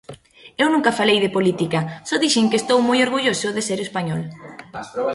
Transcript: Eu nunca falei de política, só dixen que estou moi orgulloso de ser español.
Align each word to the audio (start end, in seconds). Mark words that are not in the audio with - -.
Eu 0.63 0.67
nunca 0.73 0.97
falei 0.99 1.17
de 1.21 1.33
política, 1.37 1.79
só 2.07 2.15
dixen 2.23 2.49
que 2.49 2.59
estou 2.61 2.79
moi 2.87 2.99
orgulloso 3.05 3.47
de 3.55 3.61
ser 3.67 3.79
español. 3.87 4.21